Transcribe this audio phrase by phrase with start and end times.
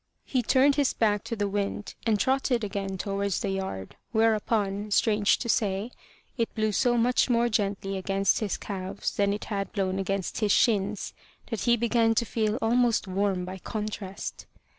[0.25, 5.37] He turned his back to the wind, and trotted again towards the yard; whereupon, strange
[5.37, 5.91] to say,
[6.39, 10.51] it blew so much more gently against his calves than it had blown against his
[10.51, 11.13] shins
[11.51, 14.47] that he began to feel almost warm by contrast.